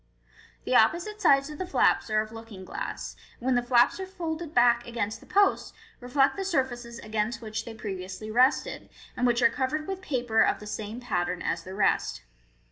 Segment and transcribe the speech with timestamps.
[0.65, 4.07] The opposite sides of the flaps are of looking glass, and when the flaps are
[4.07, 9.43] folded back against the posts, reflect the surfaces against which they previously rested, and which
[9.43, 12.23] are covered with paper of the same pattern as the rest.